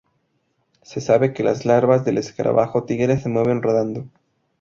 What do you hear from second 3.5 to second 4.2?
rodando.